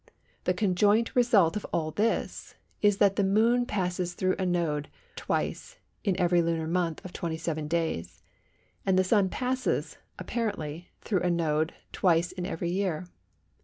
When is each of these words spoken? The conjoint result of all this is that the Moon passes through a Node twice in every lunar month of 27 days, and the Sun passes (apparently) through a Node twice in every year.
The 0.45 0.55
conjoint 0.55 1.15
result 1.15 1.55
of 1.55 1.63
all 1.71 1.91
this 1.91 2.55
is 2.81 2.97
that 2.97 3.17
the 3.17 3.23
Moon 3.23 3.67
passes 3.67 4.15
through 4.15 4.35
a 4.39 4.47
Node 4.47 4.89
twice 5.15 5.77
in 6.03 6.19
every 6.19 6.41
lunar 6.41 6.65
month 6.65 7.05
of 7.05 7.13
27 7.13 7.67
days, 7.67 8.23
and 8.83 8.97
the 8.97 9.03
Sun 9.03 9.29
passes 9.29 9.99
(apparently) 10.17 10.89
through 11.01 11.21
a 11.21 11.29
Node 11.29 11.75
twice 11.91 12.31
in 12.31 12.47
every 12.47 12.71
year. 12.71 13.05